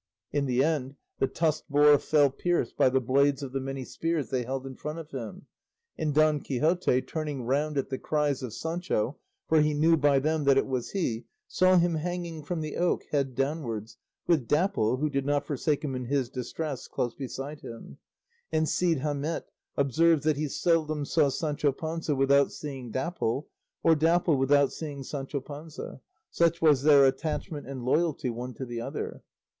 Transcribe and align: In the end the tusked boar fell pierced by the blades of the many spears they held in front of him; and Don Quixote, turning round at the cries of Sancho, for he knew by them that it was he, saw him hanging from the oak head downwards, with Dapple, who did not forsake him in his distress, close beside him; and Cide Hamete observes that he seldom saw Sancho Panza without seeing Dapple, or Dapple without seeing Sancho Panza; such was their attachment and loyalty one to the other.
In 0.31 0.47
the 0.47 0.63
end 0.63 0.95
the 1.19 1.27
tusked 1.27 1.69
boar 1.69 1.99
fell 1.99 2.31
pierced 2.31 2.75
by 2.75 2.89
the 2.89 2.99
blades 2.99 3.43
of 3.43 3.51
the 3.51 3.59
many 3.59 3.85
spears 3.85 4.29
they 4.31 4.41
held 4.41 4.65
in 4.65 4.73
front 4.75 4.97
of 4.97 5.11
him; 5.11 5.45
and 5.95 6.11
Don 6.11 6.39
Quixote, 6.39 7.03
turning 7.03 7.43
round 7.43 7.77
at 7.77 7.91
the 7.91 7.99
cries 7.99 8.41
of 8.41 8.51
Sancho, 8.55 9.19
for 9.47 9.61
he 9.61 9.75
knew 9.75 9.95
by 9.97 10.17
them 10.17 10.45
that 10.45 10.57
it 10.57 10.65
was 10.65 10.89
he, 10.93 11.27
saw 11.47 11.77
him 11.77 11.93
hanging 11.93 12.41
from 12.41 12.61
the 12.61 12.77
oak 12.77 13.03
head 13.11 13.35
downwards, 13.35 13.97
with 14.25 14.47
Dapple, 14.47 14.97
who 14.97 15.07
did 15.07 15.23
not 15.23 15.45
forsake 15.45 15.83
him 15.85 15.93
in 15.93 16.05
his 16.05 16.29
distress, 16.31 16.87
close 16.87 17.13
beside 17.13 17.59
him; 17.61 17.99
and 18.51 18.67
Cide 18.67 19.01
Hamete 19.01 19.45
observes 19.77 20.23
that 20.23 20.35
he 20.35 20.47
seldom 20.47 21.05
saw 21.05 21.29
Sancho 21.29 21.71
Panza 21.71 22.15
without 22.15 22.51
seeing 22.51 22.89
Dapple, 22.89 23.49
or 23.83 23.93
Dapple 23.93 24.35
without 24.35 24.71
seeing 24.73 25.03
Sancho 25.03 25.41
Panza; 25.41 26.01
such 26.31 26.59
was 26.59 26.81
their 26.81 27.05
attachment 27.05 27.67
and 27.67 27.83
loyalty 27.85 28.31
one 28.31 28.55
to 28.55 28.65
the 28.65 28.81
other. 28.81 29.21